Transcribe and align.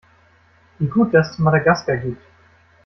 Wie 0.79 0.87
gut, 0.87 1.13
dass 1.13 1.29
es 1.33 1.37
Madagaskar 1.37 1.97
gibt! 1.97 2.23